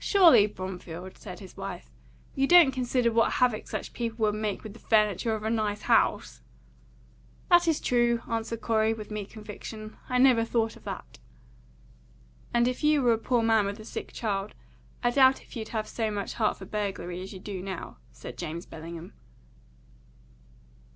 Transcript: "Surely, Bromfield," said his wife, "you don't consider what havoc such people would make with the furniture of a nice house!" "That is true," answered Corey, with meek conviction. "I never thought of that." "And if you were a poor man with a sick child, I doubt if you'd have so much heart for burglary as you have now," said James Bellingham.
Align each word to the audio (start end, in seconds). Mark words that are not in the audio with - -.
"Surely, 0.00 0.48
Bromfield," 0.48 1.16
said 1.16 1.38
his 1.38 1.56
wife, 1.56 1.88
"you 2.34 2.44
don't 2.44 2.72
consider 2.72 3.12
what 3.12 3.34
havoc 3.34 3.68
such 3.68 3.92
people 3.92 4.18
would 4.24 4.34
make 4.34 4.64
with 4.64 4.72
the 4.72 4.80
furniture 4.80 5.32
of 5.32 5.44
a 5.44 5.48
nice 5.48 5.82
house!" 5.82 6.42
"That 7.50 7.68
is 7.68 7.78
true," 7.80 8.20
answered 8.28 8.60
Corey, 8.62 8.92
with 8.92 9.12
meek 9.12 9.30
conviction. 9.30 9.96
"I 10.08 10.18
never 10.18 10.44
thought 10.44 10.74
of 10.74 10.82
that." 10.82 11.20
"And 12.52 12.66
if 12.66 12.82
you 12.82 13.00
were 13.00 13.12
a 13.12 13.16
poor 13.16 13.44
man 13.44 13.64
with 13.66 13.78
a 13.78 13.84
sick 13.84 14.12
child, 14.12 14.56
I 15.04 15.10
doubt 15.12 15.40
if 15.40 15.54
you'd 15.54 15.68
have 15.68 15.86
so 15.86 16.10
much 16.10 16.32
heart 16.34 16.56
for 16.56 16.64
burglary 16.64 17.22
as 17.22 17.32
you 17.32 17.38
have 17.46 17.64
now," 17.64 17.98
said 18.10 18.36
James 18.36 18.66
Bellingham. 18.66 19.12